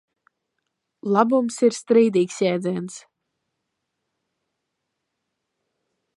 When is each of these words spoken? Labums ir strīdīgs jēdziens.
Labums 1.15 1.59
ir 1.67 1.75
strīdīgs 1.79 2.39
jēdziens. 2.47 2.97